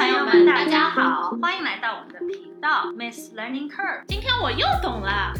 [0.00, 4.02] 朋友们，大家好，欢迎来到我们的频道 Miss Learning Curve。
[4.08, 5.30] 今天我又懂了，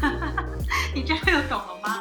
[0.93, 1.99] 你真的又懂了吗？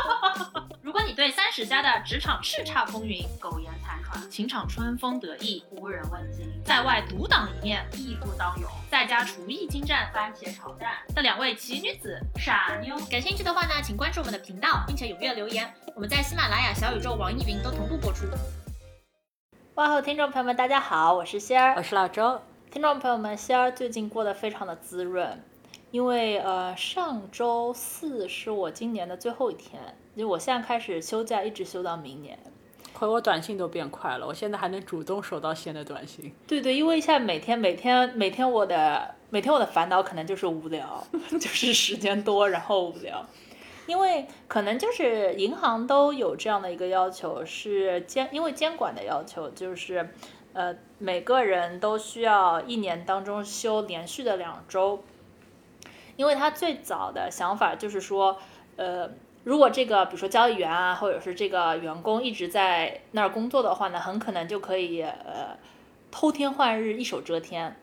[0.80, 15.70] 如果你对三十加的职场叱咤风云、苟延残喘、情场春风得意、无人问津，在外独当一面、义不当勇，在家厨艺精湛、番茄炒蛋的两位奇女子傻妞，感兴趣的话呢，请关注我们的频道，并且踊跃留言。
[15.94, 18.24] 我们在喜马拉雅、小宇宙、网易云都同步播出。
[19.74, 22.40] 哇哦，听众朋友们，大家好，我是仙儿，我是老周。
[22.70, 25.42] 听众朋友们，仙儿最近过得非常的滋润，
[25.90, 29.82] 因为呃上周四是我今年的最后一天，
[30.16, 32.38] 就我现在开始休假，一直休到明年。
[32.92, 36.32] 回我短信都变快了，我现在还能主动收到仙的短信。
[36.46, 41.04] 对对，因为现在每天每天每天我的每天我的烦恼可能就是无聊，
[41.40, 43.26] 就是时间多然后无聊。
[43.86, 50.08] 因为可能就是银行都有这样的一个要求，是监因为监管的要求，就是
[50.54, 55.04] 呃每个人都需要一年当中休连续的两周。
[56.16, 58.38] 因为他最早的想法就是说，
[58.76, 59.10] 呃
[59.42, 65.58] 如果这个比如说交易员啊，或者是这个员工一直在那儿工作的话呢，很可能就可以呃
[66.10, 67.76] 偷天换日，一手遮天。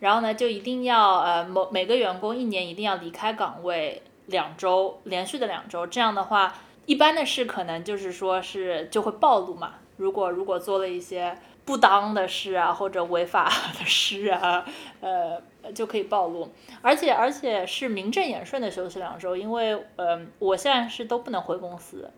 [0.00, 4.02] 然后呢，就一定要呃某每个员工一年一定要离开岗位。
[4.30, 6.54] 两周连续的两周，这样的话，
[6.86, 9.74] 一般的事可能就是说是就会暴露嘛。
[9.98, 11.36] 如果如果做了一些
[11.66, 14.64] 不当的事啊，或者违法的事啊，
[15.00, 15.40] 呃，
[15.74, 16.50] 就可以暴露。
[16.80, 22.10] 而且而且是名正言顺的休息两周，因为呃，我现在是都不能回公司，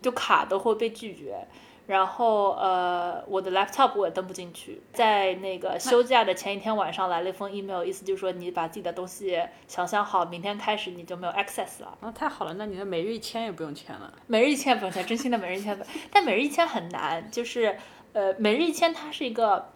[0.00, 1.46] 就卡都会被拒绝。
[1.88, 4.82] 然后呃，我的 laptop 我也登不进去。
[4.92, 11.96] 在那个休假的前一天晚上来了一封 email，意思就是说你把自己的东西想想好，明天开始你就没有 access 了。
[12.02, 14.12] 啊，太好了，那你的每日一签也不用签了。
[14.26, 15.78] 每日一签不用签，真心的每日一签。
[16.12, 17.78] 但每日一签很难，就是
[18.12, 19.70] 呃，每日一签它是一个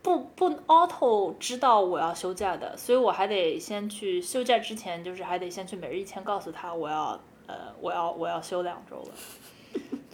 [0.00, 9.08] 不不 auto 知道我要休假的，所以我还得先去休假之前，就是还得先去每日一签告诉他我要呃我要我要休两周了。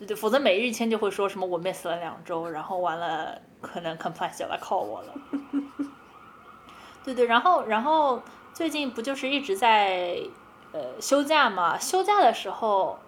[0.02, 5.14] 对对，否则每日签就会说什么我 miss 了两周，然后完了可能 complaint 就来 call 我了。
[7.04, 8.20] 对对，然后然后
[8.52, 10.18] 最近不就是一直在
[10.72, 11.78] 呃休假嘛？
[11.78, 12.98] 休假的时候，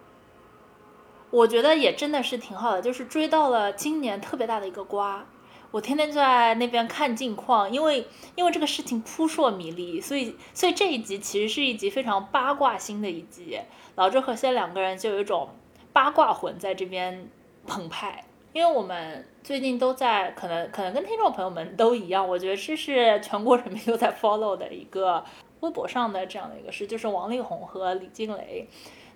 [1.31, 5.25] 我觉得也真的是挺好的，就是追到了今年特别大的一个瓜。
[5.71, 13.59] 我天天就在那边看近况，因为因为这个事情扑朔迷离，所以所以这一集其实是一集非常八卦性的一集。
[13.95, 15.49] 老周和仙两个人就有一种。
[15.95, 17.29] 八卦魂在这边
[17.65, 25.23] 澎湃，因为我们最近都在，可能可能跟听众朋友们都一样，我觉得这是全国人民都在 follow 的一个
[25.61, 28.67] 微博上的这样的一个事，就是王力宏和李静蕾，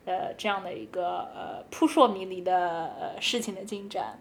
[0.05, 4.17] 呃，这样的一个呃扑朔迷离的呃事情的进展。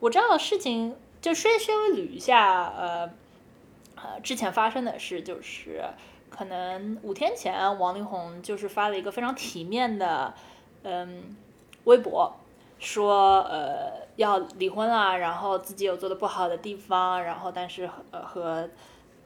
[0.00, 3.10] 我知道事情就稍稍微捋一下，呃
[3.96, 5.84] 呃之前发生的事，就是
[6.30, 10.32] 可能五天前王力宏就是发了一个非常体面的，
[10.84, 11.36] 嗯。
[11.84, 12.34] 微博
[12.78, 18.68] 说，呃，要离婚了，然后自己有做的不好的地方，然后但是呃和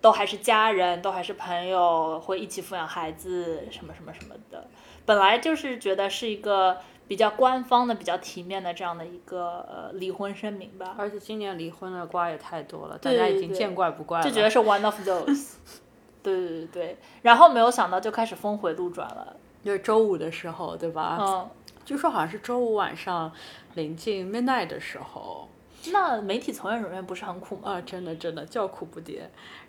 [0.01, 4.67] 都还是家人，都还是朋友，会一起抚养孩子，什么什么什么的。
[5.05, 6.77] 本来就是觉得是一个
[7.09, 10.95] 比较官方的、比较体面的这样的一个呃离婚声明吧。
[10.99, 14.25] 而且今年离婚的瓜也太多了，大家已经见怪不怪了。
[14.25, 15.55] 就觉得是 one of those。
[16.23, 19.37] 对对对对，然后没有想到就开始峰回路转了。
[19.65, 21.19] 就是周五的时候，对吧？
[21.21, 21.49] 嗯。
[21.87, 23.33] 据说好像是周五晚上
[23.75, 25.49] 临近 midnight 的时候，
[25.93, 27.75] 那媒体从业人员不是很苦吗？
[27.75, 29.21] 啊，真的真的叫苦不迭。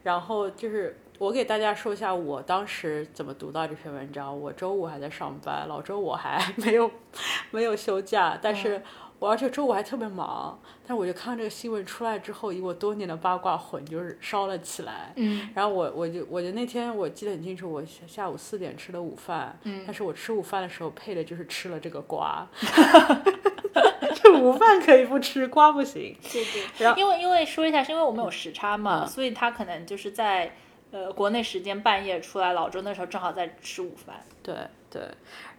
[0.01, 4.37] 然后就是我给大家说一下我当时怎么读到这篇文章。
[4.37, 6.89] 我周五还在上班，老周我还 没有
[7.51, 8.81] 没有休假，但是。
[9.19, 15.11] 我而且周五还特别忙，但是我就看这个新闻出来之后，以我多年的八卦魂就是烧了起来。
[15.15, 15.49] 嗯。
[15.55, 19.57] 然后我我就我就那天我记得很清楚，我下午四点吃的午饭。
[19.63, 19.83] 嗯。
[19.87, 22.47] 但是我吃午饭的时候配的就是吃了这个瓜。
[22.53, 24.07] 哈哈哈哈哈！
[24.13, 26.15] 这午饭可以不吃，瓜不行。
[26.31, 26.85] 对对。
[26.85, 30.53] 然后因为因为说一下，是因为我们有时差嘛，所以他可能就是在
[30.91, 34.23] 呃国内时间半夜出来，老周那时候正好在吃午饭。
[34.43, 34.55] 对
[34.89, 35.01] 对。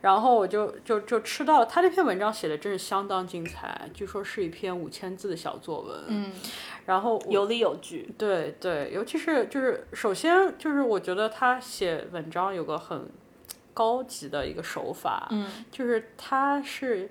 [0.01, 6.05] 然后我就就就吃到了他那篇文章写的真是相当精彩，据说是一篇五千字的小作文。
[6.07, 6.33] 嗯，
[6.87, 8.09] 然后有理有据。
[8.17, 13.11] 对对，尤其是就是首先就是我觉得他写文章有个很
[13.75, 17.11] 高级的一个手法，嗯，就是他是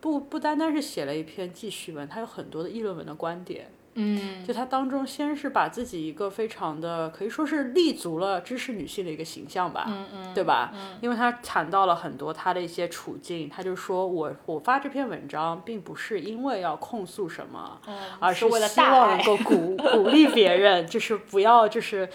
[0.00, 3.70] 不不单单是写了一篇记叙文，他有很多的议论文的观点。
[4.00, 10.72] 嗯，就他当中先是把自己一个非常的可以说是立足了知识女性的一个形象吧，嗯嗯，对吧？
[10.74, 17.80] 嗯因为他谈到了很多他的一些处境，他就说我我发这篇文章并不是因为要控诉什么，
[18.18, 22.08] 而是为了希望能够鼓鼓励别人，就是不要就是。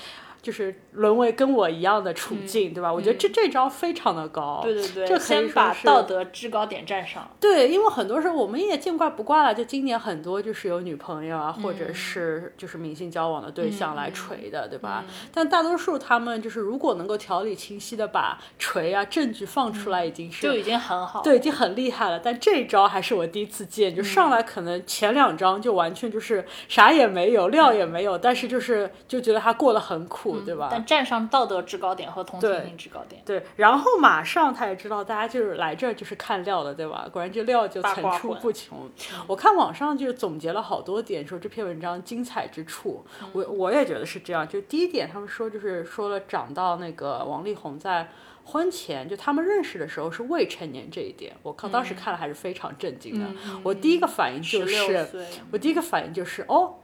[0.45, 2.93] 就是沦为跟我一样的处境，对吧？
[2.93, 7.27] 我觉得这这招非常的高，对对对，这可以先把道德制高点站上。
[7.39, 9.55] 对，因为很多时候我们也见怪不怪了。
[9.55, 15.03] 就今年很多就是有女朋友啊，或者是就是明星交往的对象来锤的，对吧？
[15.33, 21.23] 但大多数他们就是如果能够条理清晰的把锤啊证据放出来，已经是就已经很好。
[21.23, 22.19] 对，已经很厉害了。
[22.19, 30.69] 但这一招还是我第一次见，就上来可能前两章就完全就是啥也没有，料也没有，但是就是就觉得他过得很苦，对吧？
[30.71, 33.21] 但站上道德制高点和同情心制高点。
[33.25, 37.07] 对，然后马上他也知道大家就是来这儿就是看料的，对吧？
[37.11, 38.89] 果然这料就层出不穷。
[39.27, 43.05] 我看网上就总结了好多点，说这篇文章精彩之处。
[43.33, 44.47] 我我也觉得是这样。
[44.47, 48.09] 就第一点，他们说就是说了涨到那个王力宏在
[48.45, 53.25] 婚前就他们认识的时候是未成年这一点，我靠，当时看了还是非常震惊的。
[53.63, 55.07] 我第一个反应就是，
[55.51, 56.75] 我第一个反应就是哦。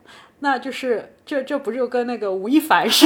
[0.44, 3.06] 那就是这这不就跟那个吴亦凡是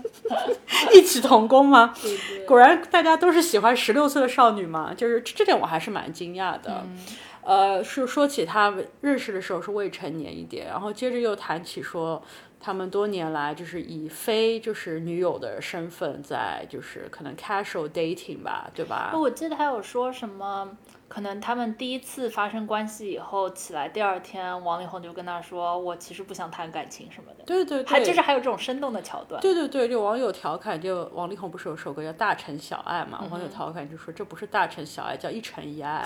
[0.92, 1.94] 异曲同工吗？
[2.46, 6.84] 果然大家都是喜欢十六岁的少女嘛，就是这点我还是蛮惊讶的。
[7.42, 12.22] 呃，是说起他认识的时候是未成年一点，然后接着又谈起说
[12.60, 19.12] 他们多年来就是以非就是女友的身份在就是可能 casual dating 吧，对吧？
[19.14, 20.76] 我记得还有说什么。
[21.08, 29.40] 可能他们第一次发生关系以后起来，第二天王力宏就跟他说：“我其实不想谈感情什么的。”对对对，还就是还有这种生动的桥段。
[29.40, 33.24] 对对对，就网友调侃，就王力宏不是有首歌叫《大城小爱》嘛？
[33.30, 36.04] 网友调侃就说这不是大城小爱，叫一城一爱，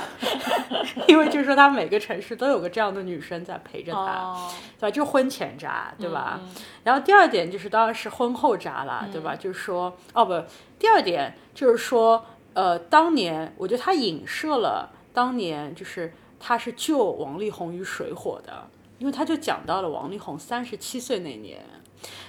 [1.09, 4.37] 因为就是说他每个城市都有个这样的女生在陪着他，
[4.79, 4.91] 对吧？
[4.91, 6.39] 就婚前渣，对吧？
[6.85, 9.35] 然后第二点就是当然是婚后渣了，对吧？
[9.35, 10.45] 就是说哦不，
[10.79, 12.25] 第二点就是说。
[12.53, 18.69] 呃，当年我觉得他影射了当年，就是他是救王力宏于水火的，
[18.99, 21.65] 因为他就讲到了王力宏三十七岁那年，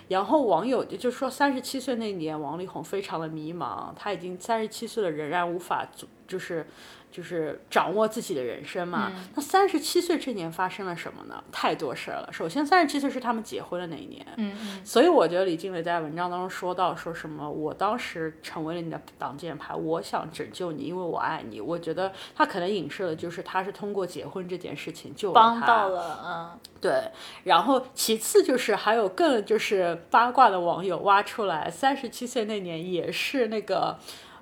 [0.07, 5.87] 然后网友就说三十七岁那年王力宏非常的迷茫，他已经三十七岁了，仍然无法
[6.31, 6.65] 就是。
[7.11, 9.11] 就是掌握自己的人生嘛。
[9.35, 11.43] 那三十七岁这年发生了什么呢？
[11.51, 12.29] 太多事儿了。
[12.31, 14.25] 首先，三十七岁是他们结婚的那一年。
[14.37, 14.85] 嗯嗯。
[14.85, 21.59] 所以我觉得李静蕾在文章当中说到，说什么我当时成为了你的挡箭牌，我想拯救你，因为我爱你。
[21.59, 25.33] 我觉得他可能影射的就是他是通过结婚这件事情救了。
[25.33, 26.59] 帮到了，嗯。
[26.79, 27.11] 对。
[27.43, 33.99] 然后其次就是还有更就是八卦的网友挖出来，三十七岁那年也是那个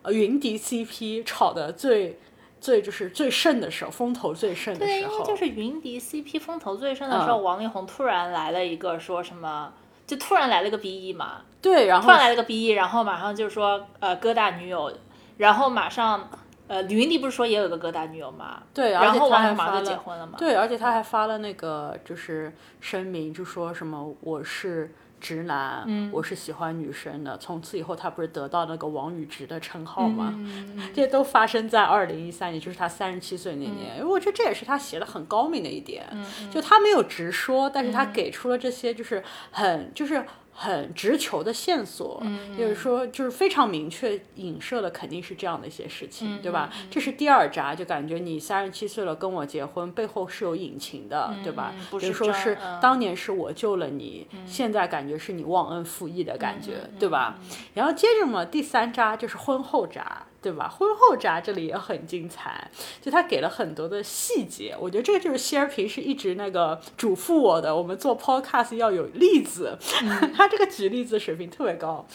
[0.09, 2.19] 云迪 CP 炒的最。
[2.61, 4.89] 最就是最盛的时候，风头最盛的时候。
[4.89, 9.71] 对，因为就是云迪 CP 风头最盛的时候，王力宏突然来了一个说什么，
[10.05, 11.37] 就突然来了个 BE 嘛。
[11.61, 14.91] 对，然后突然来了个 BE，然后马上就说呃哥大女友，
[15.37, 16.29] 然后马上
[16.67, 18.61] 呃李云迪不是说也有个哥大女友嘛？
[18.73, 20.37] 对，然后王力宏马上就结婚了嘛？
[20.37, 24.93] 对，而且他还发了那个就是声明，就说什么我是。
[25.19, 27.37] 直男，我是喜欢女生的。
[27.37, 30.33] 从此以后，他不是得到那个王宇直的称号吗？
[30.93, 33.97] 这些都发生在二零一三年，就是他三十七岁那年。
[33.97, 36.05] 因为我觉得这也是他写的很高明的一点，
[36.49, 40.25] 就他没有直说，但是他给出了这些，就是很就是。
[40.61, 42.21] 很直球的线索，
[42.57, 46.69] 就是说，就是非常明确影射的，肯定是这样的一些事情，对吧？
[46.91, 51.73] 这是第二扎，就感觉你三十七岁了跟我结婚，背后是有隐情的，对吧？
[51.97, 57.39] 比如说是当年是我救了你，现在感觉是你忘恩负义的感觉，对吧？
[57.73, 60.25] 然后接着嘛，第三扎就是婚后扎。
[60.41, 60.67] 对吧？
[60.69, 62.69] 婚后渣这里也很精彩，
[63.01, 69.77] 就他给了很多的细节，我觉得这个就是希儿平时一直那个嘱咐我的，我们做 podcast 要有例子，
[70.35, 72.05] 他这个举例子水平特别高，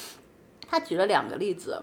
[0.68, 1.82] 他举了两个例子，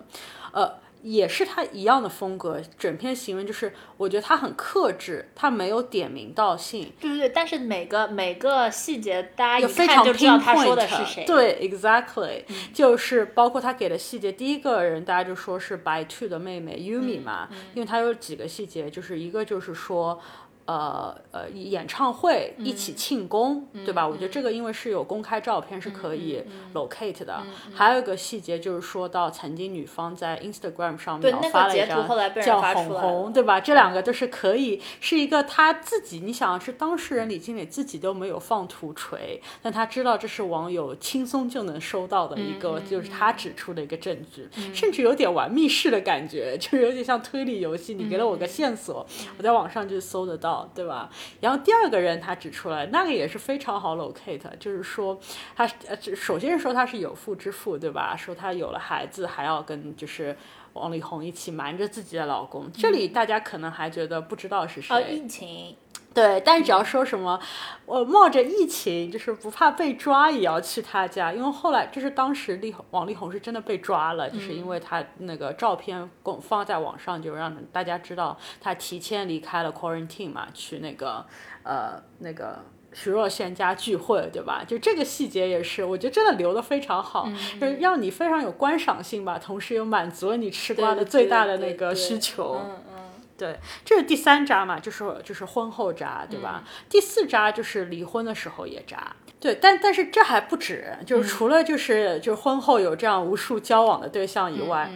[0.54, 0.82] 呃。
[1.04, 6.92] 也是他一样的风格，整篇行文就是我觉得他很克制，他没有点名道姓。
[7.00, 11.26] 对对对，但是每个每个细节大家一看就知道他说的是谁。
[11.26, 12.44] 对，exactly，
[12.74, 20.20] 就是包括他给的细节，第一个人大家就说是白兔的妹妹 Yumi 嘛，因为他有几个细节，就是一个就是说。
[20.66, 24.08] 呃呃，演唱会一起庆功，对吧？
[24.08, 27.42] 我觉得这个因为是有公开照片是可以 locate 的。
[27.74, 32.08] 还有一个细节就是说到曾经女方在 Instagram 上面发了一张
[32.42, 33.60] 叫红红，对吧？
[33.60, 47.96] 这两个都是可以是一个他自己，你想是当事人李经理自己都没有放图锤，但他知道这是网友轻松就能收到的一个，就是他指出的一个证据，甚至有点玩密室的感觉，就有点像推理游戏。
[47.96, 49.06] 你给了我个线索，
[49.38, 50.61] 我在网上就搜得到。
[50.62, 51.10] 道，对吧？
[51.40, 55.20] 然后第二个人他指出来，那个也是非常好 locate，就是说
[55.56, 58.16] 他呃，首先是说他是有妇之夫，对吧？
[58.16, 60.36] 说他有了孩子还要跟就是
[60.74, 64.96] 王力宏一起瞒着自己的老公，这里大家可能还觉得不知道是谁。
[64.96, 65.76] 哦，疫情。
[66.14, 67.40] 对，但只要说什么，
[67.86, 81.26] 我冒着疫情，就是不怕被抓，也要去他家，因为后来就是当时力王力宏是真的被抓了，就是因为他那个照片公放在网上，就让大家知道他提前离开了 quarantine 嘛，去那个
[81.64, 82.60] 呃那个
[82.92, 84.66] 徐若瑄家聚会，对吧？
[84.68, 87.26] 就这个细节也是，我觉得真的留的非常好，
[87.58, 92.60] 就是让你非常有观赏性吧，同时又满足了你吃瓜的最大的那个需求。
[92.66, 93.01] 嗯嗯。
[93.42, 96.64] 对，这是第三渣嘛，就是就是婚后渣，对吧？
[96.88, 99.16] 第四渣就是离婚的时候也渣。
[99.40, 104.92] 对，但但是这还不止，就是除了就是就是婚后有这样无数交往的对象以外，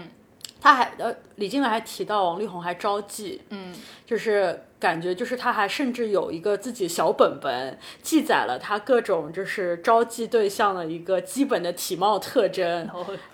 [0.62, 3.74] 他还呃，李静蕾还提到王力宏还招妓，嗯，
[4.06, 4.62] 就是。
[4.78, 12.88] 感觉就是他还甚至有一个自己小本本，记载了他各种就是招妓对象的一个基本的体貌特征。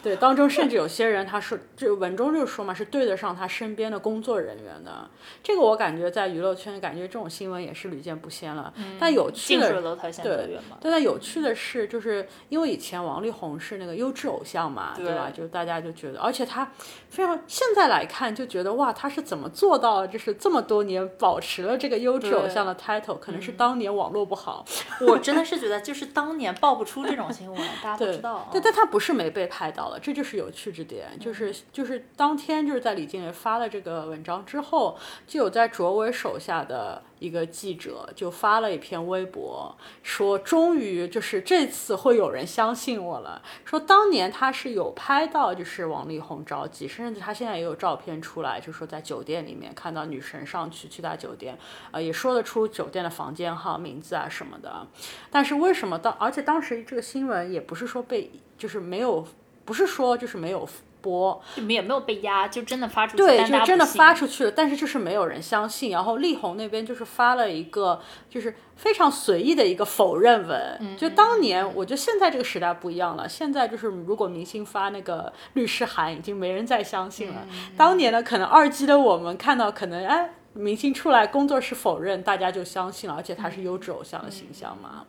[0.04, 5.10] 对，当中甚至有些人他说，就文中就说嘛，是对得上他身边的工作人员的。
[5.44, 8.72] 这个我感觉在娱乐圈，感觉这种新闻也是屡见不鲜了。
[9.00, 9.82] 但有趣的，
[10.24, 15.32] 对，但有趣的是，就是因为以前王力宏是那个优质偶像嘛，对吧？
[15.36, 16.72] 就大家就觉得，而且他
[17.10, 21.42] 非常现在来看就觉得哇，他是怎么做到就是这么多年保。
[21.42, 24.64] 持了这个优质偶像的 title，可能是当年网络不好。
[25.02, 28.48] 我真的是觉得，就是当年爆不出这种新闻， 大家都知道。
[28.52, 31.08] 对，但他不是没被拍到了，这就是有趣之点。
[31.20, 37.02] 就是就是当天就是在李静蕾发了这个文章之后，就有在卓伟手下的。
[37.22, 43.40] 一个记者就发了一篇微博，说终于就是这次会有人相信我了。
[43.64, 51.56] 说当年他是有拍到，就是王力宏着急，甚至他现在也有照片出来，就说在酒店里面看到女神上去去他酒店，
[51.92, 54.88] 呃，也说得出酒店的房间号、名字啊什么的。
[55.30, 59.28] 但是为什么当而且当时这个新闻也不是说被就是没有，
[59.64, 60.68] 不是说就是没有。
[61.02, 65.92] 播，你们也没有被压，就真的发出去，对，就真的发出去了，但是就是没有人相信。
[65.92, 70.96] 然后力宏那边就是发了一个，就是非常随意的一个否认文。
[70.98, 77.46] 就当年，我觉得现在这个时代不一样了，现在就是如果明星发那个律师函，已经没人再相信了。
[77.76, 85.06] 当年呢，可能二 G 的我们看到，可能哎，明星出来工作室否认，大家就相信了，而且他是优质偶像的形象嘛。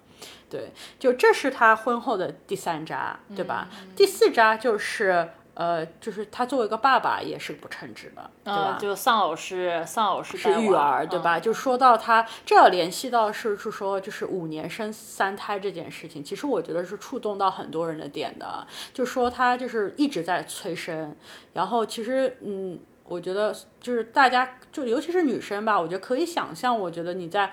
[0.49, 3.68] 对，就这是他婚后的第三渣，对吧？
[3.94, 5.28] 第四渣就是。
[5.54, 8.78] 呃，就是他作为一个爸爸也是不称职的，对吧？
[8.80, 11.38] 就丧偶式，丧偶式是育儿，对吧？
[11.38, 18.66] 就说到他，这要联系到是是说，就是五年生三胎这件事情，其实我觉得是触动到很多人的点的。
[18.94, 21.14] 就说他就是一直在催生，
[21.52, 27.52] 然后其实嗯，我觉得就是大家就尤其是女生吧，我觉得可以想象，我觉得你在。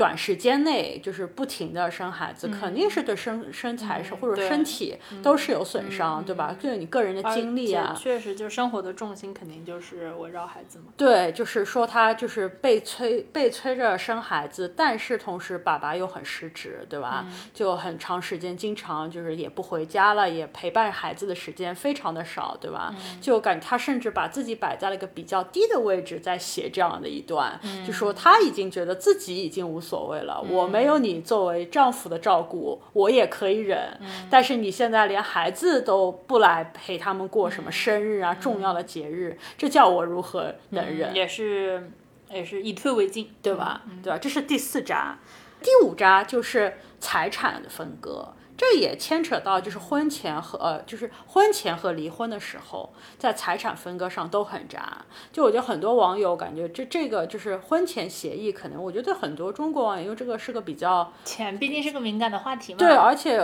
[0.00, 6.56] 短时间内就是不停的生孩子，肯定是对身身材是或者身体都是有损伤，对吧？
[6.58, 10.86] 对你个人的精力啊，确实就是生活的重心肯定就是围绕孩子嘛。
[10.96, 17.26] 对，就是说他就是被催被催着生孩子，但是同时爸爸又很失职，对吧？
[17.52, 22.94] 就很长时间经常就是也不回家了，也陪伴孩子的时间非常的少，对吧？
[23.20, 29.78] 就感觉他甚至把自己摆在了一个比较低的位置，在写这样的一段，就说他已经觉得自己已经无。
[29.89, 33.98] 所谓了，我没有你作为丈夫的照顾，我也可以忍。
[34.30, 41.14] 但是你现在连孩子都不来陪他们过什么生日啊、重要的节日，这叫我如何能忍？
[41.14, 41.90] 也是，
[42.30, 43.82] 也是以退为进，对吧？
[44.02, 44.18] 对吧？
[44.18, 45.18] 这是第四扎，
[45.62, 48.34] 第五扎就是财产的分割。
[48.60, 54.98] 这也牵扯到，就是婚前和呃，就是婚前和离婚的时候，在财产分割上都很渣。
[55.32, 62.78] 就我觉得很多网友感觉这这个就是婚前协议，可能我觉得很多中国网友因为这个是个比较钱，毕竟是个敏感的话题嘛。
[62.78, 63.40] 对，而且。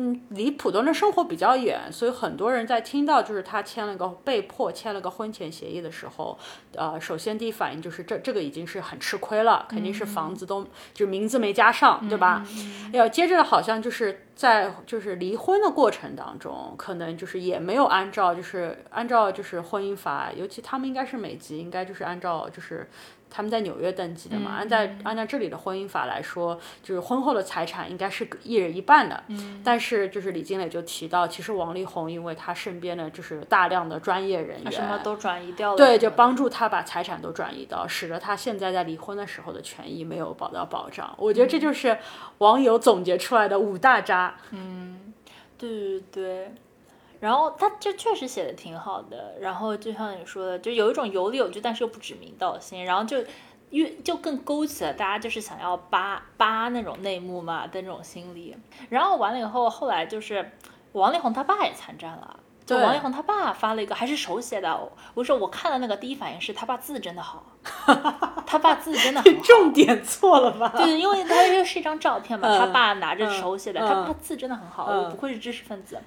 [0.00, 6.38] 嗯，离普通的生活比较远，所以很多人在听到就是他签了个被迫签了个婚前协议的时候，
[6.76, 10.64] 呃，首先第一反应就是这这个已经是很吃亏了，肯定是房子都
[10.94, 12.46] 就名字没加上，对吧？
[12.92, 22.88] 要接着好像就是在就是离婚的过程当中，可能就是也没有按照就是按照就是婚姻法，尤其他们应该是美籍，应该就是按照就是。
[23.30, 29.22] 他们在纽约登记的嘛，按在按照这里的婚姻法来说，就是婚后的财产应该是一人一半的。
[29.28, 41.14] 嗯，但是就是李金磊就提到，其实王力宏因为他身边的就是大量的专业人员，什么都转移掉了，对，就帮助他把财产都转移到，使得他现在在离婚的时候的权益没有保到保障。
[41.18, 41.98] 我觉得这就是
[42.38, 44.36] 网友总结出来的五大渣。
[44.50, 45.12] 嗯，
[45.56, 46.52] 对对对。
[47.20, 52.84] 然后他这确实写的挺好的，然后就像你说的，就有一种有理有据，但是又不指名道姓。
[52.84, 53.24] 然后就
[53.70, 58.56] 越就更勾起了大家就是想要扒扒那种内幕嘛的那种心理。
[58.88, 60.52] 然后完了以后，后来就是
[60.92, 62.38] 王力宏他爸也参战了。
[62.64, 64.78] 就王力宏他爸发了一个，还是手写的。
[65.14, 67.42] 我说我看了那个，第一反应是他爸字真的好，
[68.46, 69.30] 他爸字真的好。
[69.42, 70.68] 重点错了吧？
[70.76, 75.98] 对，因为他这是一张照片嘛，嗯他爸拿着嗯手写的，嗯他爸字真的很好，嗯不愧是知识分子。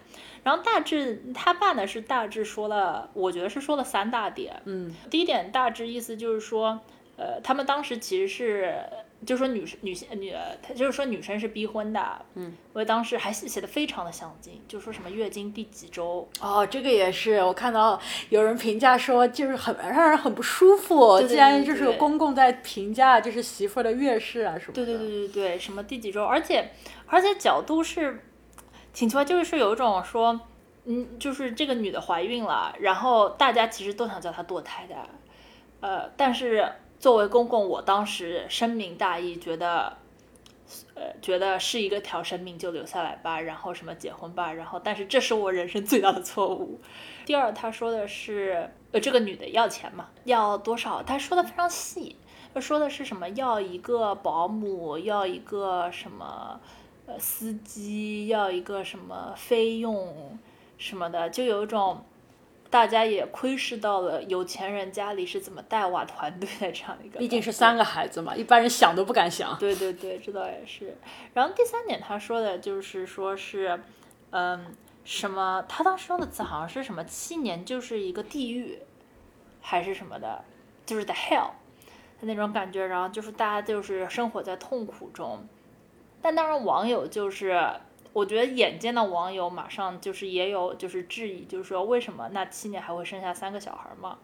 [0.43, 4.61] 然后大致他爸呢是大致说了，我觉得是说了三大点。
[4.65, 6.79] 嗯第一点大致意思就是说，
[7.17, 8.75] 呃，他们当时其实是，
[9.23, 10.33] 就说女女性女，
[10.63, 21.19] 他就是说女生是逼婚的，嗯，因为当时还写写的非常的详尽，就说什么月经第几周，哦，这个也是，我看到有人评价说，就是很让人很不舒服。
[21.19, 24.83] 对对既然就是有公公在评价，就是媳妇儿的月事啊什么的。
[24.83, 26.71] 对对对对对，什么第几周，而且
[27.05, 28.23] 而且角度是
[28.93, 30.39] 挺奇怪，就是有一种说，
[30.85, 34.95] 嗯，就是这个女的怀孕了，然后大家其实都想叫她堕胎的，
[35.81, 39.97] 呃，但是作为公公，我当时深明大义，觉得。
[40.95, 46.79] 呃，觉得是一个条生命就留下来吧，然后什么结婚吧，然后但是这是我人生最大的错误。
[47.25, 51.03] 第二，他说的是，呃，这个女的要钱嘛，要多少？
[51.03, 52.15] 他说的非常细，
[52.61, 53.27] 说的是什么？
[53.31, 56.57] 要一个保姆，要一个什么
[57.05, 60.39] 呃司机，要一个什么费用
[60.77, 62.03] 什么的，就有一种
[62.69, 67.19] 大家也窥视到了有钱人家里是怎么带娃团队的这样一个。
[67.19, 69.57] 毕竟是三个孩子嘛，一般人想都不敢想。
[69.57, 70.95] 对对对，这倒也是。
[71.33, 73.79] 然后第三点，他说的就是说是，
[74.29, 75.65] 嗯，什么？
[75.67, 78.79] 他当时用的词好像是什么七年就是一个地狱，
[79.59, 80.43] 还是什么的，
[80.85, 81.49] 就是 the hell
[82.19, 82.85] 的那种感觉。
[82.85, 85.45] 然后就是大家就是生活在痛苦中。
[86.21, 87.59] 但当然，网友就是，
[88.13, 94.17] 我觉得眼尖的网友马上就是也有就是质疑，就是说为什么那七年还会生下三个小孩嘛？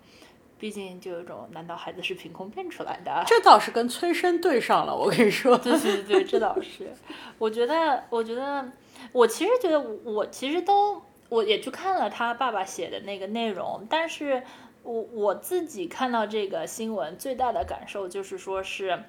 [0.60, 3.24] 毕竟就有一种，难道孩子是凭空变出来的？
[3.27, 5.56] 这倒是跟催生对上了，我跟你说。
[5.60, 6.92] 对对对，这倒是。
[7.38, 8.68] 我觉得，我觉得，
[9.12, 11.00] 我其实觉得我，我其实都，
[11.30, 14.42] 我也去看了他爸爸写的那个内容，但是
[14.82, 19.04] 我我自己看到这个新闻最大的感受就是说是，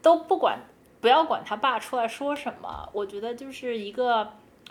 [0.00, 0.60] 都不管，
[1.04, 4.26] 不要管他爸出来说什么，我觉得就是一个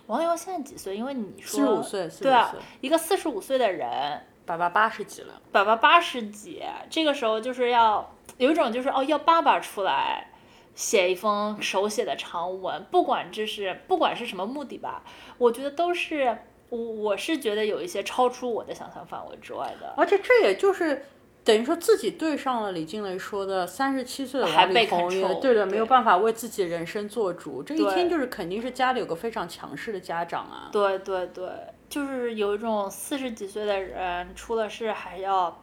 [0.07, 0.97] 王瑶现在几岁？
[0.97, 10.31] 因为你说四十五岁45对啊，一个四十五岁的人，爸爸八十几了，爸爸八十几，这个时候就是要有一种就是哦，要爸爸出来
[10.73, 15.03] 写一封手写的长文，不管这是不管是什么目的吧，
[15.37, 16.35] 我觉得都是
[16.69, 19.93] 我我是觉得有一些超出我的想象范围之外的。
[19.97, 21.05] 而且这也就是
[21.43, 27.61] 等于说自己对上了李静蕾说的三十七岁的还被王力宏，也对的，对没有办法为自己人生做主。
[27.61, 30.69] 这一对听就是肯定是家里有个非常强势的家长啊。
[30.71, 31.49] 对对对，
[31.89, 35.61] 就是有一种四十几岁的人出了事还要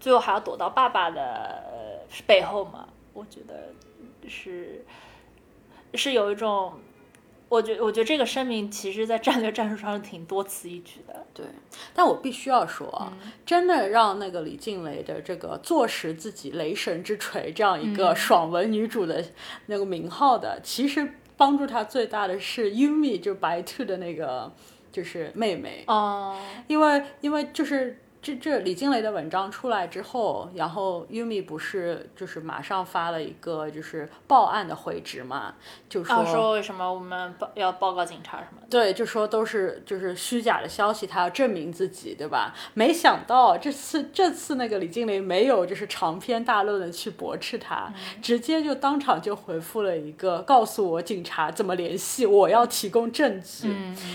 [0.00, 3.68] 最后还要躲到爸爸的呃背后嘛，我觉得
[4.26, 4.84] 是
[5.94, 6.72] 是有一种。
[7.48, 11.24] 我觉我觉得这个声明其实，在战略战术上是挺多此一举的。
[11.32, 11.46] 对，
[11.94, 13.12] 但我必须要说啊，
[13.46, 19.24] 真的让那个李静蕾的这个坐实自己雷神之锤这样一个爽文女主的
[19.66, 24.52] 那个名号的，其实帮助她最大的是 Yumi，就白兔的那个
[24.92, 28.02] 就是妹妹，哦，因为因为就是。
[28.20, 35.54] 这这李静蕾的文章出来之后，然后 Yumi 不是就是马上发了一个就是报案的回执嘛，
[35.88, 38.66] 就说、啊，说为什么我们报要报告警察什么的？
[38.68, 42.54] 对，就说都是就是虚假的消息，他要证明自己，对吧？
[42.74, 53.72] 没想到这次这次那个李静蕾没有就是长篇大论的去驳斥他，直接就当场就回复了一个告诉我警察怎么联系，我要提供证据，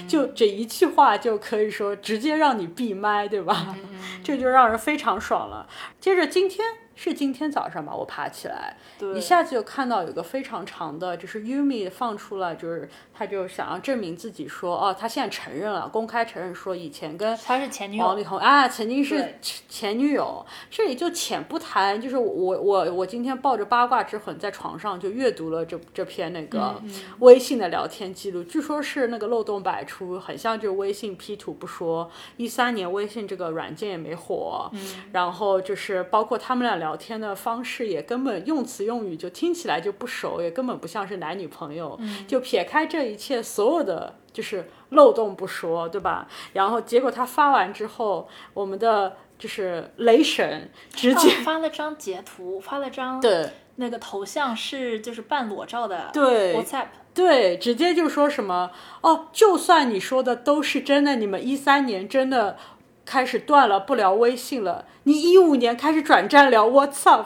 [0.07, 3.75] 就这一句话就可以说直接让你闭麦，对吧？
[4.23, 5.67] 这就让人非常爽了。
[5.99, 26.82] 接着今天是今天早上吧，我爬起来，对一下子就看到有个非常长的，就是 Yumi 放出了，就是他就想要证明自己说，哦，他现在承认了，公开承认说以前跟他是前女友王力宏啊曾经是前前女友，这里就浅不谈，就是我我我今天抱着八卦之魂在床上就阅读了这这篇那个
[27.19, 34.71] 微信的聊天记录，据说是那个漏洞百出，很像就是微信 P 图不说，一三年微信这个软件也没火，
[35.12, 46.27] 然后就是包括他们俩聊天的方式也根本用词用语就听起来就不熟，也根本不像是男女朋友，就撇开这一切所有的就是漏洞不说，对吧？
[46.51, 58.69] 然后结果他发完之后，我们的就是雷神直接、哦发了张截图，发了张对那个头像是就是半裸照的对 WhatsApp，对，直接就说什么
[59.01, 62.57] 哦，就算你说的都是真的，你们一三年真的
[63.05, 64.85] 开始断了，不聊微信了。
[65.03, 67.25] 你一五年开始转战聊 WhatsApp，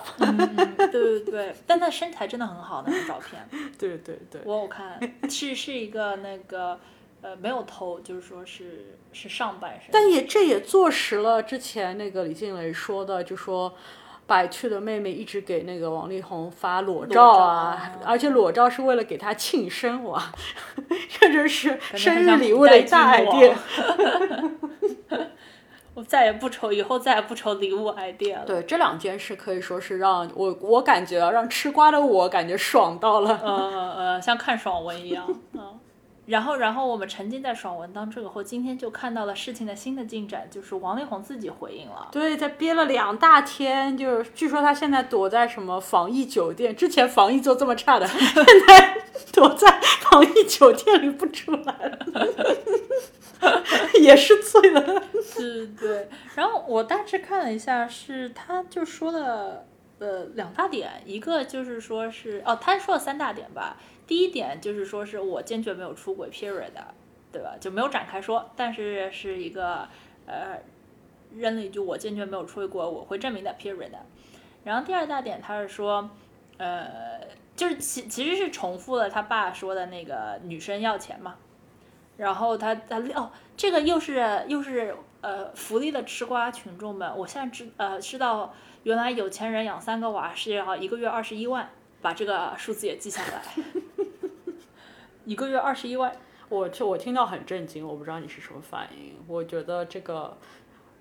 [0.77, 6.79] 对对对， 但他身材真的很好，那张照片， 对对对，我有看，是是一个那个
[7.21, 13.73] 呃没有头，就是说是是上半身，但也这也坐实了之前那个李静蕾说的，就说。
[14.27, 20.21] 百趣的妹妹一直给那个王力宏发裸照啊，而且裸照是为了给他庆生哇，
[21.17, 23.53] 这就是生日礼物的大 idea。
[25.97, 28.43] 我再也不愁，以后再也不愁礼物 idea 了。
[28.45, 35.79] 对，这两件事可以说是让我我感觉让吃瓜的我感觉爽到了，呃呃，像看爽文一样，嗯。
[36.27, 42.09] 然后，然后我们沉浸在爽文当中以后，今天就看到了事情的新的进展，就是王力宏自己回应了。
[42.11, 48.97] 对，他憋了两大天，就是据说他现在躲在什么防疫酒店，之前防疫做这么差的，现在
[49.33, 51.97] 躲在防疫酒店里不出来了，
[53.99, 55.03] 也是醉了。
[55.37, 56.09] 对对对。
[56.35, 59.65] 然后我大致看了一下，是他就说了
[59.99, 63.77] 呃两大点，一个就是说是哦，他说了三大点吧。
[64.05, 66.71] 第一点就是说，是我坚决没有出轨，period，
[67.31, 67.55] 对吧？
[67.59, 69.87] 就没有展开说，但是是一个
[70.25, 70.61] 呃，
[71.35, 73.91] 扔了一句我坚决没有出轨，我会证明的，period。
[74.63, 76.09] 然后第二大点，他是说，
[76.57, 77.19] 呃，
[77.55, 81.35] 就是其其实是重复了他爸说的那个女生要钱嘛。
[82.15, 84.95] 然后他他哦，这个又是又是
[85.27, 91.69] 呃福利的吃瓜群众们，我现在知呃知道原来有钱人养三个娃是要一个月二十一万，
[92.01, 93.43] 把这个数字也记下来。
[95.25, 96.15] 一个月二十一万，
[96.47, 99.17] 我就我听到很震惊，我不知道你是什么反应。
[99.27, 100.37] 我觉得这个，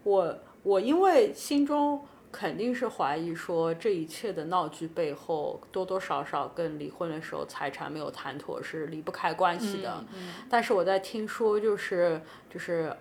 [0.03, 10.05] 我我因为心中肯定是怀疑说这一切的闹剧背后多多少少跟离婚的时候财产没有谈妥是离不开关系的。
[10.51, 12.93] 但是我在听说就是就是。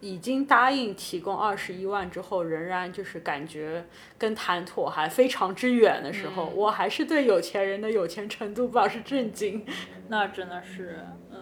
[0.00, 3.86] 已经答应提供二十一万之后，仍然就是感觉
[4.18, 9.64] 跟谈妥还非常之远的时候，我还是对有钱人的有钱程度表示震惊。
[10.08, 10.98] 那真的是，
[11.32, 11.38] 嗯，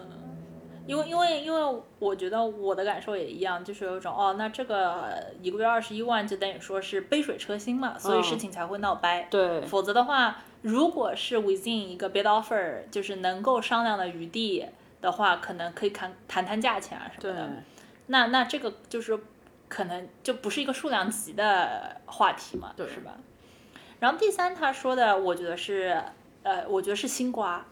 [0.87, 9.27] 因为因为因为我觉得我的感受也一样，就是有一种哦，那这个一个月二十一万就等于说是杯水车薪嘛，所以事情才会闹掰。
[9.29, 14.65] 对，否则的话，如果是 within 一个 bid offer，就是能够商量的余地
[15.01, 17.49] 的话，可能可以谈谈谈价钱啊什么的。
[18.13, 19.19] 那那这个就是
[19.67, 23.17] 可能就不是一个数量级的话题嘛，对，是吧？
[23.99, 25.99] 然后第三他说的，我觉得是
[26.43, 27.65] 呃，我觉得是新瓜，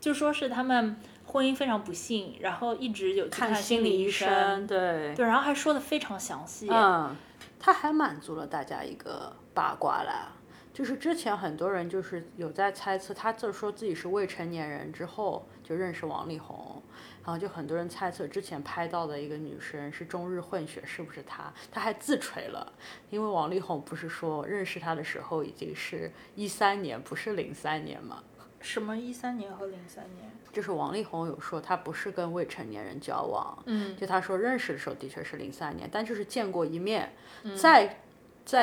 [0.00, 7.14] 就说是他们婚姻非常不幸，然后一直有去看心理医生，对对，然后还说的非常详细，嗯，
[7.60, 10.32] 他还满足了大家一个八卦啦，
[10.72, 16.82] 就是之前很多人就是有在猜测，他就说自己是未成年人之后就认识王力宏。
[17.24, 21.52] 然后就很多人猜测，之前拍到的一个女生是中日混血，是不是她？
[21.72, 22.72] 她还自锤了，
[23.08, 28.22] 因为王力宏不是说认识她的时候已经是一三年，不是零三年吗？
[28.60, 30.30] 什么一三年和零三年？
[30.52, 37.12] 就是王力宏有说他不是跟未成年人交往，嗯，就他说认识的时候的确是零三年，但就是见过一面，
[37.56, 37.84] 在。
[37.84, 38.00] 再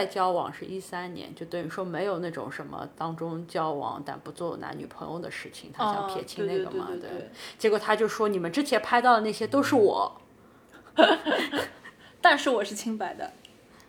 [0.06, 6.88] 交往是一三年，就等于说没有那种什么当中交往但不做男女朋友的事情，他想撇清那个嘛？
[7.00, 7.32] 对。
[7.58, 10.22] 结果他就说：“你们之前拍到的那些都是我，
[12.22, 13.34] 但是我是清白的。”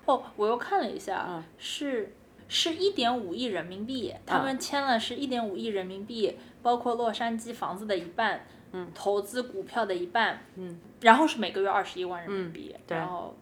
[0.07, 2.15] 哦，我又看了一下，是
[2.49, 13.37] 是一点五亿人民币，他们签了是一点五亿人民币，包括洛杉矶房子的一半，嗯，投资股票的一半，嗯，然后是每个月二十一万人民币，然后。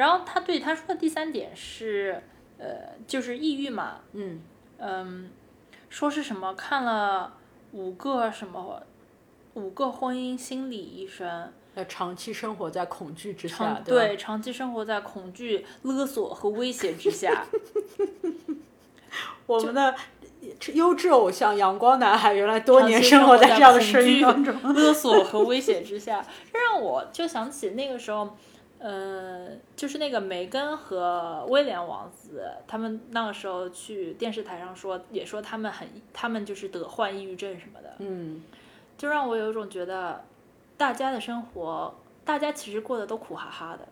[0.00, 2.22] 然后他对他说的第三点是，
[2.56, 4.40] 呃，就是抑郁嘛，嗯。
[4.78, 5.28] 嗯，
[5.90, 6.54] 说是什么？
[6.54, 7.34] 看了
[7.72, 8.82] 五个什么
[9.52, 17.44] 五个婚姻心理医生，呃长期生活在恐惧之下，对，长期生活在恐惧、勒索和威胁之下。
[19.44, 19.94] 我们的
[20.72, 28.34] 优质偶像阳光男孩原来多年生活在这样的声音当中，勒索和威胁之下，这让我就想起那个时候。
[28.80, 37.94] 呃，就是那个梅根和威廉王子，他们那个时候去电视台上说，也说他们很，他们就是得患抑郁症什么的。
[37.98, 38.42] 嗯，
[38.96, 40.24] 就让我有一种觉得，
[40.78, 43.86] 大家的生活，大家其实过得都苦哈哈的。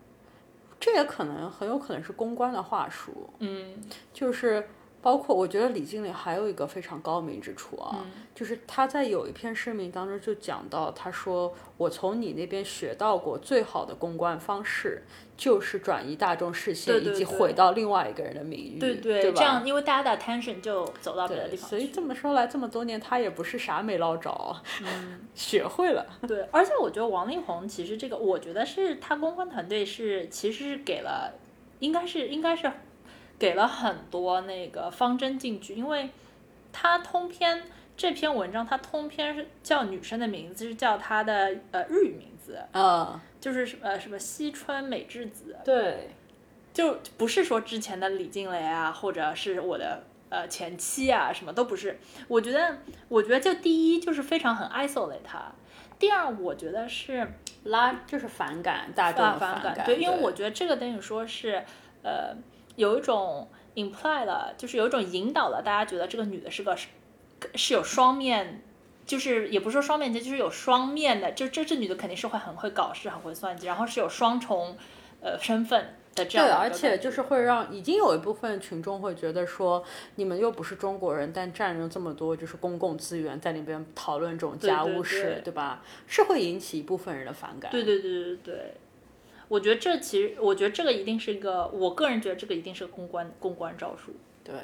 [0.79, 3.29] 这也可能很有可能是公关的话术。
[3.37, 3.75] 嗯，
[4.11, 4.67] 就是
[5.01, 15.03] 包括我觉得李经理还有一个非常高明之处啊，就是他在有一篇声明当中就讲到，他说我从你那边学到过最好的公关方式，
[15.37, 19.37] 就是转移大众视线对对对以及毁到另外一个人的名誉，对对吧？
[19.37, 21.69] 这样因为大家的 attention 就走到别的，地方。
[21.69, 26.05] 所以这么说来，这么多年他也不是啥没捞着，嗯，学会了。
[26.27, 31.33] 对，而且我觉得王力宏其实这个，我觉得是他公关团队是其实是给了，
[31.79, 32.69] 应该是应该是
[33.39, 36.09] 给了很多那个方针进去，因为
[36.71, 37.63] 他通篇
[37.95, 46.09] 这篇文章，他通篇是叫女生的名字是叫她的呃日语名字，嗯，就是什呃什么西川美智子，对，
[46.73, 51.99] 就不是说之前的李静蕾啊，或者是我的呃前妻啊，什么都不是。
[52.27, 55.51] 我觉得，我觉得就第一就是非常很 isolate 他，
[55.97, 57.27] 第二我觉得是
[57.63, 61.63] 拉就是反感大众反感，对，因为我觉得这个等于说是
[62.03, 62.33] 呃
[62.79, 66.87] 有一种 imply 了，就是有一种引导了大家觉得这个女的是个是
[67.53, 68.63] 是有双面。
[69.05, 74.77] 就是也不是说双面奸，就是有双面的，就这这女的肯定是会很会搞事、很会算计，然后是有双重
[75.19, 79.83] 呃身份的这样对，而且就是会让已经有一部分群众会觉得说，
[80.17, 85.81] 你们又不是中国人，但占用这么多就是公共资源在里边讨论这种家对务事，对吧？
[86.05, 87.71] 是会引起一部分人的反感。
[87.71, 88.73] 对对对对对，
[89.49, 94.13] 我觉得这其实，我觉得这个一定是一个，我个人觉得这个一定是个公关公关招数。
[94.41, 94.55] 对，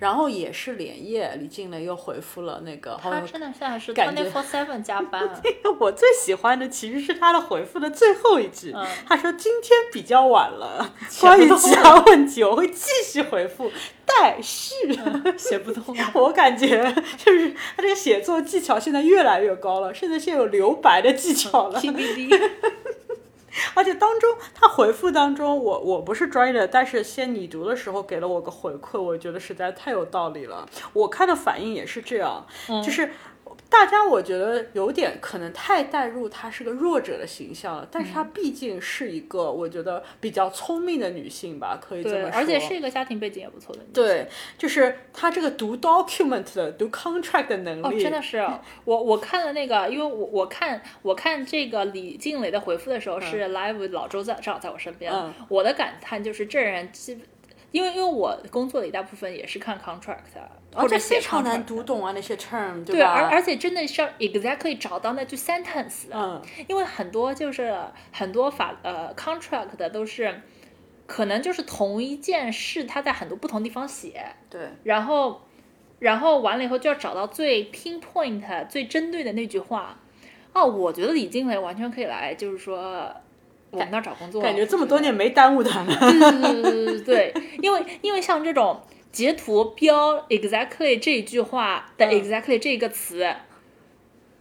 [0.00, 5.40] 然后也是连夜，李静蕾又回复了那个，他真的现在是 twenty four seven 加班啊，
[5.80, 13.70] 我最喜欢的其实是他的回复的最后一句，嗯他说今天比较晚了，关于其他问题我会继续回复，
[14.04, 14.74] 但是。
[15.38, 16.10] 写不动啊。
[16.14, 16.84] 我感觉
[17.16, 21.80] 就是他这个写作技巧现在越来越高了，甚至现在有留白的技巧了。
[21.80, 22.28] TBD，
[23.74, 30.68] 而且当中他回复当中，我我不是专业的，但是先你读的时候给了我个回馈，我觉得实在太有道理了。
[30.92, 32.46] 我看的反应也是这样，
[32.82, 33.10] 就是。
[33.76, 42.38] 大家我觉得有点可能太带入她是个弱者的形象了，但是她毕竟是一个我觉得比较聪明的女性吧，可以这么对，说。
[42.38, 43.92] 而且是一个家庭背景也不错的女性。
[43.92, 48.46] 对，就是她这个读 document 的、读 contract 的能哦，力，真的是
[48.86, 57.26] 我我看了那个，因为我我看我看这个李静蕾的回复的时候是 live 老周在正好在我身边，嗯我的感叹就是这人基本。
[57.74, 60.30] 因为因为我工作的一大部分也是看 contract，
[60.72, 63.10] 或者写而且非常难读懂啊那些 term，对，吧？
[63.10, 67.76] 而而且真的是要 exactly 找到那句 sentence，嗯，因为很多就是
[68.12, 70.40] 很多法呃 contract 的都是，
[71.08, 75.42] 可能就是同一件事，它在很多不同地方写，对，然后
[75.98, 79.98] 然后完了以后就要找到最 pinpoint 最针对的那句话。
[80.52, 83.12] 哦，我觉得李静蕾完全可以来，就是说
[83.74, 85.96] 我们那儿找工作，感觉这么多年没耽误他们。
[87.04, 88.80] 对因为因为像这种
[89.12, 93.26] 截图标 exactly 这一句话的嗯 exactly 这个词，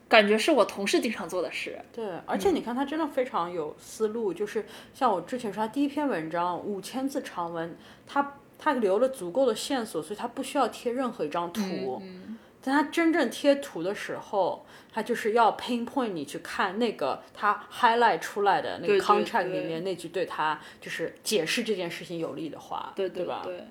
[0.08, 1.80] 感觉是我同事经常做的事。
[1.92, 12.00] 对，而且你看他真的非常有思路，就是像我之前说，他第一篇文章五千字长文，他他留了足够的线索，所以他不需要贴任何一张图。
[12.02, 23.42] 嗯，但他真正贴图的时候，他就是要 pinpoint 你去看那个他 highlight 出来的那个 contract 里面那句对他就是解释这件事情有利的话，对对吧？
[23.44, 23.66] 对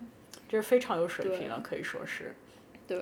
[0.48, 2.34] 这是非常有水平了，可以说是。
[2.86, 2.98] 对。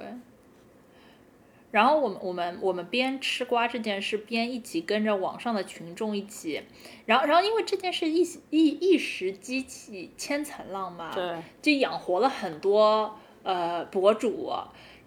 [1.73, 6.61] 然后我们我们我们边吃瓜这件事，边一起跟着网上的群众一起，
[7.07, 14.53] 然后然后因为这件事一一一时激起千层浪嘛，对，就养活了很多呃博主，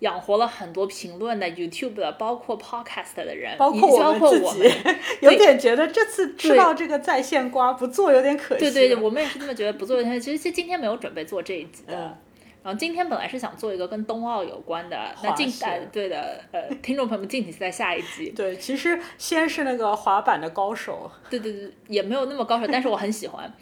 [0.04, 4.72] 养活了很多评论的 YouTube 的，包括 Podcast 的人，以包括包括我们自己，
[5.22, 8.60] 有点觉得这次吃到这个在线瓜不做有点可惜。
[8.60, 10.04] 对对对，我们也是这么觉得，不做。
[10.04, 11.96] 其实其实今天没有准备做这一集的。
[11.96, 12.16] 嗯
[12.64, 18.30] 然后今天本来是想做一个跟冬奥有关的，那敬滑雪呃对的呃，听众朋友们敬请期待下一集。
[18.30, 23.54] 对，其实先是那个滑板的高手，对对对，也没有那么高手，但是我很喜欢。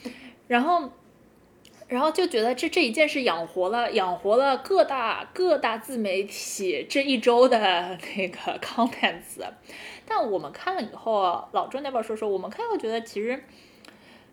[0.47, 0.87] 然后，
[1.91, 7.59] 然后就觉得这这一件事养活了养活了各大各大自媒体这一周的
[8.15, 9.19] 那个 content，。
[10.05, 12.29] 但我们看了以后，老周那边说说？
[12.29, 13.43] 我们看后觉得其实。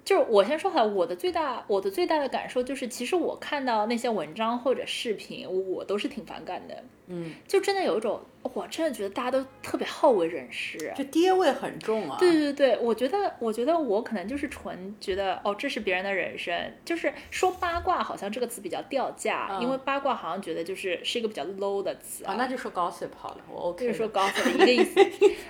[0.08, 6.82] 就是我先说好，我的最大我的最大的感受就是，其实我看到那些文章或者视频，我都是挺反感的。
[7.08, 8.18] 嗯，就真的有一种，
[8.54, 10.90] 我真的觉得大家都特别好为人师。
[10.96, 12.16] 就爹味很重啊。
[12.18, 23.92] 对对对，我觉得，我觉得我可能就是纯觉得，哦，这是别人的人生，就是说八卦好像这个词比较掉价，嗯因为八卦好像觉得就是是一个比较 low 的词啊，那就说 gossip 好了，我 OK 的。
[23.92, 24.94] 就是说高的一个意思，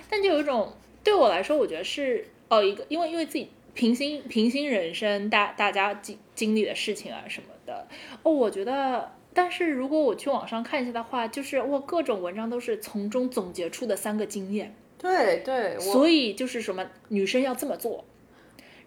[0.09, 7.87] 但就有一种对我来说，我觉得是哦一个，因为因为自己平行平行人生，大大家经经历的事情啊什么的，
[8.23, 9.09] 哦，我觉得。
[9.33, 18.03] 但是如果我去网上看一下的话，就是哇，各种文章都是从中总结出的三个经验，对对，我所以就是什么女生要这么做，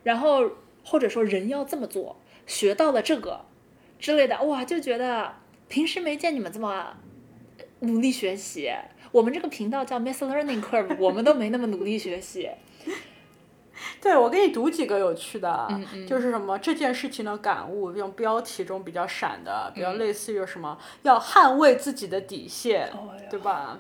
[0.03, 0.51] 然后
[0.85, 3.47] 或者说人要这么做，学到了这个
[3.99, 5.37] 之类的，哇，就觉得
[5.69, 6.99] 平时没见你们这么
[7.81, 8.71] 努力学习。
[9.11, 12.51] 我们这个频道叫 Miss Learning Curve，我们都没那么努力学习。
[14.01, 16.07] 对，我给你读几个有趣的，嗯嗯。
[16.07, 19.83] 就是什么这件事情的感悟，用标题中比较闪的，比嗯。
[19.83, 23.79] 较类似于什么、要捍卫自己的底线，哦对吧？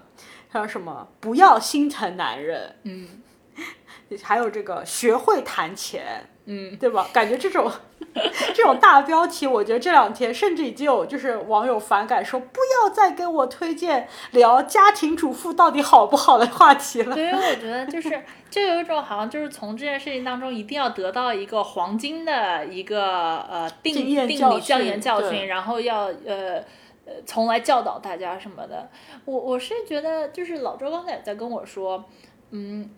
[0.48, 3.08] 还有什么不要心疼男人，嗯。
[4.22, 7.08] 还有这个学会谈钱，嗯，对吧？
[7.12, 7.70] 感觉这种
[8.54, 17.14] 这种大标题，我觉得这两天甚至已经有就是网友反感说，不要再给我推荐聊家庭主妇到底好不好的话题了。
[17.14, 26.62] 对，因为我觉得就是 就有一种好像就是从这件事情当中一定要得到一个黄金的一个呃定经验定教训理教研教训，然后要呃。
[27.04, 28.88] 呃，从来教导大家什么的，
[29.24, 32.04] 我我是觉得，就是老周刚才也在跟我说，
[32.52, 32.88] 嗯，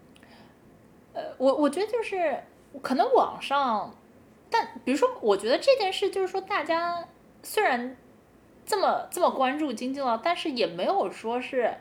[1.14, 2.38] 呃，我我觉得就是
[2.82, 3.94] 可能网上，
[4.50, 7.04] 但比如说，我觉得这件事就是说，大家
[7.42, 7.96] 虽然
[8.66, 11.74] 这么这么关注金靖了，但是也没有说是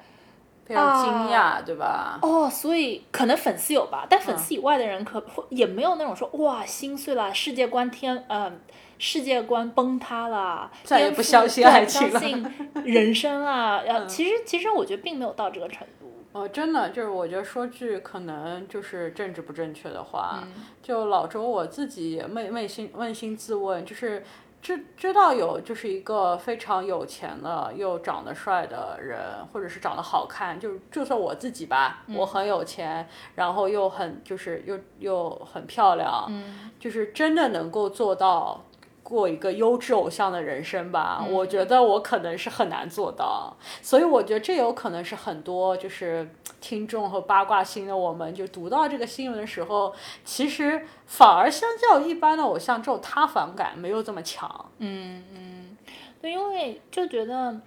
[0.65, 2.19] 非常惊啊讶，对吧？
[2.21, 8.51] 哦，所以可能粉丝有吧，但粉嗯丝以外的人可会也没有那种说哇心碎了，世界观天呃
[8.97, 12.53] 世界观崩塌了，再也不相信爱情了相信
[12.86, 13.84] 人生啊。
[13.86, 16.23] 要 嗯其实其实我觉得并没有到这个程度。
[16.34, 24.24] 哦，真的就是，我觉得说句可能就是政治不正确的话，嗯就老周我自己也扪扪心扪心自问，就是
[24.62, 29.19] 知知道有就是一个非常有钱的又长得帅的人，
[29.54, 38.65] 或者是长得好看，就就算我自己吧，我很有钱，然后又很就是又又很漂亮，嗯就是真的能够做到。
[39.04, 46.28] 过一个优质偶像的人生吧，嗯我觉得我可能是很难做到，所以我觉得这有可能是很多就是
[46.62, 54.72] 听众和八卦心的我们，就读到这个新闻的时候，其实反而相较一般的偶像，这种塌房感没有这么强。
[54.80, 55.78] 嗯嗯，
[56.22, 57.60] 对，因为就觉得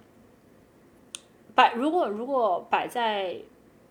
[1.53, 3.37] 摆如果如果摆在。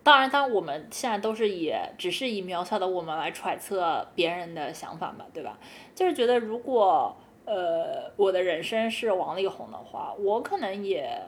[0.03, 5.59] 当然，当然，我们现在都是以只是以渺小的我们来揣测别人的想法嘛，对吧？
[5.97, 11.23] 就是觉得如果呃我的人生是王力宏的话，我可能也，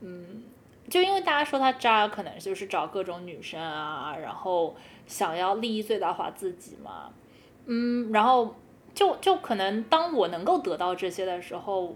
[0.00, 0.42] 嗯，
[0.88, 4.74] 就因为大家说他渣，可能就是找各种女生啊，然后
[5.06, 7.12] 想要利益最大化自己嘛，
[7.66, 8.54] 嗯，然后
[8.94, 11.94] 就就可能当我能够得到这些的时候，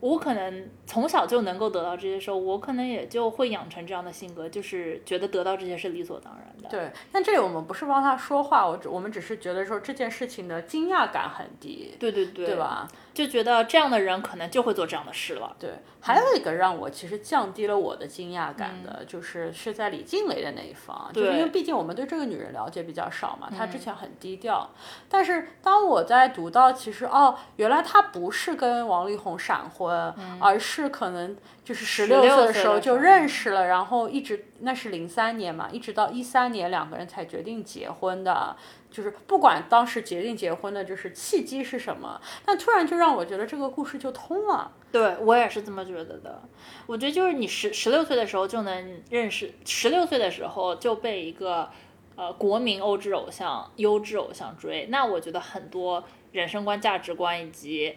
[0.00, 6.68] 我可能从小就能够得到这些时候，我可能也就会养成这样的性格，就是觉得得到这些是理所当然的。
[6.68, 12.56] 对，但这里我们不是帮他说话，我只我们只是觉得说这件事情的惊讶感很低，对对对，对？
[12.56, 12.88] 吧？
[13.20, 15.54] 就觉得这样的人可能就会做这样的事了。
[15.58, 24.70] 对，还有一个让我其实降低了我的惊讶感嗯的，就是是在李静蕾的那一方，就是因为毕竟我们对这个女人了解比较少嘛，她之嗯前很低调，
[25.10, 38.56] 但是当我在读到其实哦，原来她不是跟王力宏闪婚，而是可能就是十六岁的时候就认识了，然后一直那是零三年嘛，一直到一三年两个人才决定结婚的。
[38.90, 44.72] 就是不管当时决定结婚的就是契机是什么，但突然就让我觉得这个故事就通了。
[44.92, 46.42] 对我也是这么觉得的。
[46.86, 51.70] 我觉得就是你十十六岁的时候就能认识，十六岁的时候就被一个
[52.16, 57.96] 呃国民欧质偶像、优质偶像追，那我觉得很多人生观、价值观以及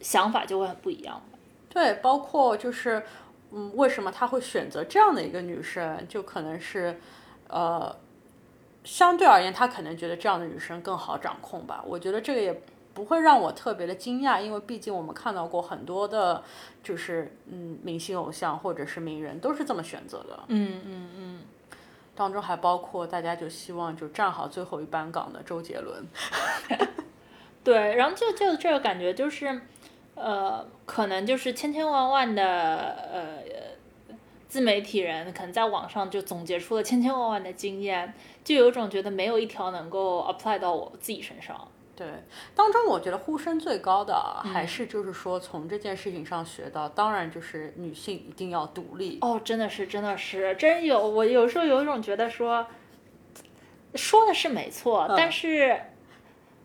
[0.00, 1.22] 想法就会很不一样。
[1.68, 3.02] 对，包括就是，
[3.52, 6.04] 嗯，为什么他会选择这样的一个女生？
[6.08, 6.98] 就可能是，
[7.48, 7.94] 呃，
[8.84, 11.82] 相对而言，他可能觉得这样的女生更好掌控吧。
[11.86, 12.62] 我觉得这个也
[12.92, 16.42] 不会让我特别的惊讶，因为毕竟我们看到过很多的，
[16.82, 20.40] 就是嗯，明星偶像或者是名人都是这么选择的。
[20.48, 21.40] 嗯嗯嗯，
[22.14, 26.04] 当中还包括大家就希望就站好最后一班岗的周杰伦。
[27.62, 29.60] 对，然后就就这个感觉就是，
[30.14, 33.42] 呃，可能就是千千万万的呃
[34.50, 41.68] 自媒体人，可能在网上就总结出了千千万万的经验，就有一种觉得没有一条能够 apply 到我自己身上。
[41.94, 42.06] 对，
[42.54, 49.18] 当中我觉得呼声最高的还是就是说从这件事情上学到，当然就是女性一定要独立。
[49.20, 52.66] 哦，真的是，真的是，真有我有时候有一种觉得说，
[53.94, 55.78] 说的是没错，嗯但是，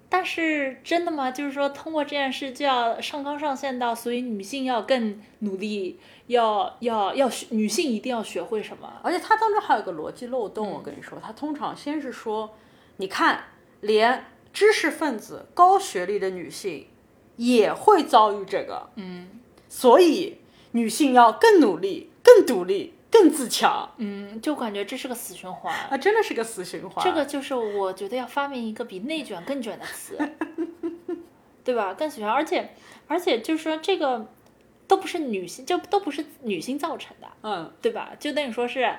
[0.08, 1.30] 但是真的吗？
[1.30, 8.92] 就是说，通过这件事就要上纲上线到，所以女性要更努力，要要要学，女性一定要学会什么？
[9.04, 12.56] 而且它当中还有个逻辑漏洞，我跟你说，它通常先是说，
[12.98, 13.46] 你看，
[13.82, 16.88] 连知识分子、高学历的女性
[17.36, 20.38] 也会遭遇这个，嗯所以
[20.72, 25.74] 女性要更努力、更独立、更自强嗯，就感觉这是个死循环。
[25.90, 27.04] 啊，真的是个死循环。
[27.04, 30.18] 这个就是我觉得要发明一个比内卷更卷的词，
[31.64, 31.94] 对吧？
[31.94, 32.74] 更喜欢，而且
[33.08, 34.28] 而且就是说这个
[34.88, 38.12] 都不是女性，就都不是女性造成的，嗯，对吧？
[38.20, 38.94] 就等于说是，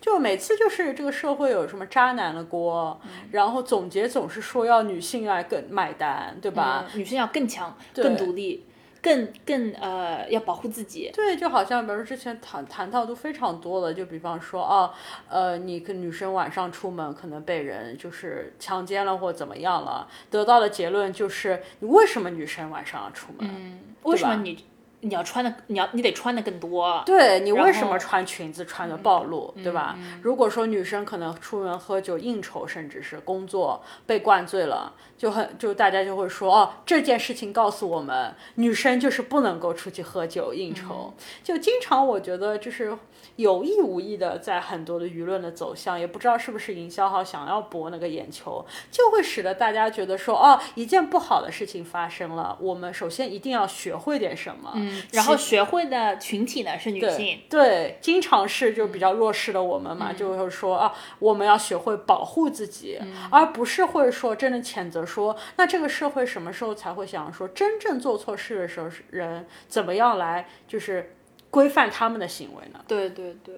[0.00, 6.84] 就每次就是这个社会有什么渣男的锅，嗯然后总结总是说要女性来更买单，对吧？
[6.92, 8.64] 嗯女性要更强、更独立、
[9.04, 11.10] 更更呃要保护自己。
[11.14, 14.90] 对，就好像比如之前谈谈到都非常多了，就比方说啊，
[15.28, 23.46] 呃，你跟女生晚上出门可能被人就是强奸了或怎么样了，得到的结论就是你为什么女生晚上要出门？
[23.46, 24.64] 嗯，为什么吧你
[25.04, 27.02] 你要穿的你要你得穿的更多？
[27.06, 29.96] 对你为什么穿裙子穿的暴露，对吧？
[30.22, 41.12] 如果说女生可能出门喝酒应酬，甚至是工作被灌醉了，就很就大家就会说哦，这件事情告诉我们，女生就是不能够出去喝酒应酬。
[41.18, 42.96] 嗯就经常我觉得就是
[43.36, 54.72] 有意无意的，在很多的舆论的走向，也不知道是不是营销号想要博那个眼球，就会使得大家觉得说哦，一件不好的事情发生了，我们首先一定要学会点什么。
[54.74, 62.98] 嗯，然后学会的群体呢是女性，对，经常是就比较弱势的我们嘛，就会说啊，我们要学会保护自己，
[63.30, 71.16] 而不是会说真的谴责说，那这个社会什么时候才会想说，真正做错事的时候，人怎么样来就是
[71.54, 72.84] 规范他们的行为呢？
[72.88, 73.54] 对对对。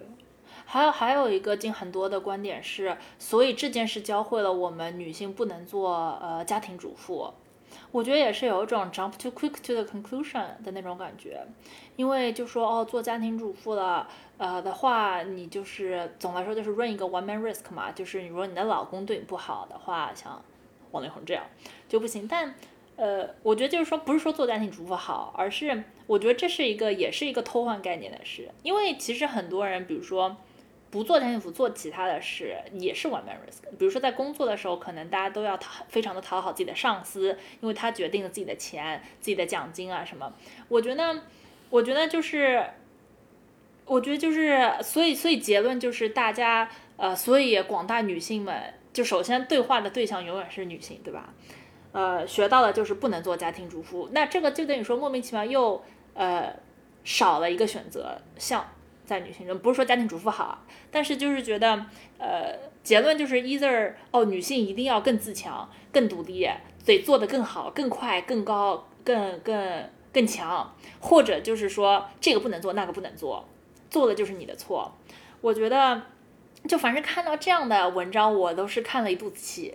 [0.67, 7.33] 还有还有一个近很多的观点是，所以这件事教会了我们女性不能做呃家庭主妇。
[7.93, 11.41] 我觉得也是有一种 jump too quick to the conclusion 的那种感觉，
[11.95, 14.07] 因为就说哦，做家庭主妇了，
[14.39, 20.43] 呃的话，你就是总来说就是 run 一个 one man risk 嘛，就是如果你的老公对你不好的话，像
[20.91, 21.45] 王力宏这样
[21.89, 22.27] 就不行。
[22.29, 22.55] 但
[22.97, 30.37] 呃，我觉得就是说，不是说做家庭主妇好，而是我觉得这是一个也是一个偷换概念的事，因为其实很多人，比如说。
[30.89, 33.69] 不做家庭主妇，做其他的事也是 one man risk。
[33.77, 40.33] 比如说在工作的时候，可能大家都要讨非常的讨好自己的上司，因为他决定了自己的钱、自己的奖金啊什么。
[40.69, 41.23] 我觉得，
[41.71, 42.65] 我觉得就是，
[43.85, 51.35] 我觉得就是，所以所以结论就是大家呃，所以广大女性们，就首先对话的对象永远是女性，对吧？
[51.97, 55.83] 呃，学到的就是不能做家庭主妇，那这个就等于说莫名其妙又
[56.13, 56.55] 呃
[57.05, 58.67] 少了一个选择项。
[59.07, 61.87] 在女性中，不是说家庭主妇好，但是就是觉得，
[62.19, 66.47] 呃，结论就是 either 哦，女性一定要更自强、更独立，
[66.85, 73.49] 得做得更好、更快、更高、更更更强，或者就是说这个不能做，那个不能做，
[73.89, 74.93] 做的就是你的错。
[75.41, 76.03] 我觉得，
[76.69, 79.73] 就反正看到这样的文章，我都是看了一肚子气。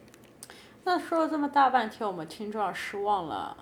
[0.83, 3.55] 那说了这么大半天，我们听众要失望了。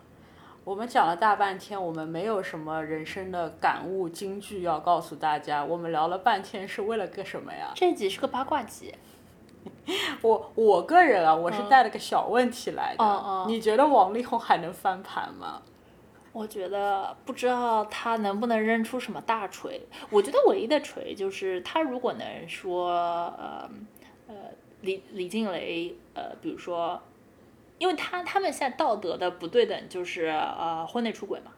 [0.63, 5.63] 我们讲了大半天，我们没有什么人生的感悟金句要告诉大家。
[5.63, 7.71] 我们聊了半天是为了个什么呀？
[7.75, 8.93] 这集是个八卦集。
[10.21, 13.03] 我我个人啊，我是带了个小问题来的。
[13.03, 15.61] 嗯嗯你觉得王力宏还能翻盘吗？
[16.31, 19.81] 我觉得不知道他能不能扔出什么大锤。
[20.11, 23.69] 我觉得唯一的锤就是他如果能说，呃呃，
[24.81, 27.01] 李李静蕾，呃，比如说，
[27.77, 31.51] 因为他他们现在道德的不对等就是呃婚内出轨嘛。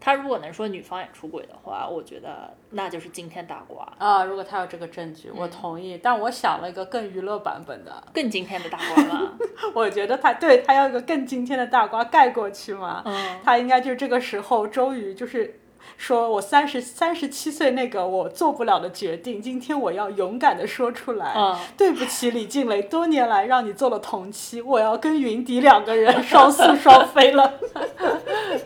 [0.00, 5.98] 他如果能说女方也出轨的话，我觉得那就是惊天大瓜，啊，如果他有这个证据，嗯我同意。
[6.02, 9.32] 但我想了一个更娱乐版本的，更惊天的大瓜嘛。
[9.72, 13.02] 我觉得他对他要一个更惊天的大瓜盖过去嘛。
[13.06, 15.58] 嗯，他应该就是这个时候终于就是
[15.96, 21.32] 说我三十三十七岁那个我做不了的决定，今天我要勇敢的说出来。
[21.36, 27.54] 嗯对不起，李静蕾，多年来让你做了同妻，我要跟云迪两个人双宿双飞了。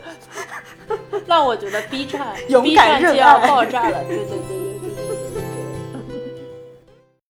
[1.26, 5.27] 那我觉得 B 站勇 B 敢热站就要爱爆炸了，对对对对。